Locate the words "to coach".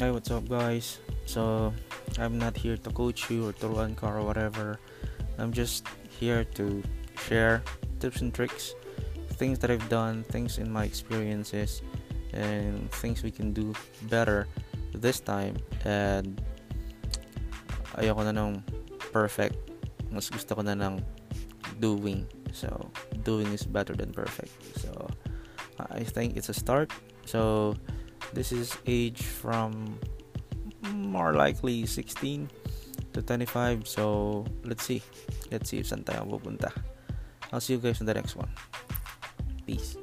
2.80-3.28